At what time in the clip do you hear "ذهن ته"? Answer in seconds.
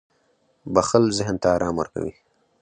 1.17-1.47